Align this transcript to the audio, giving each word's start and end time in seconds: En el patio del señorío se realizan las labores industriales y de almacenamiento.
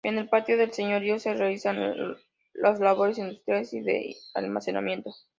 En 0.03 0.17
el 0.17 0.27
patio 0.29 0.57
del 0.57 0.73
señorío 0.73 1.19
se 1.19 1.35
realizan 1.35 2.15
las 2.53 2.79
labores 2.79 3.19
industriales 3.19 3.71
y 3.73 3.81
de 3.81 4.15
almacenamiento. 4.33 5.13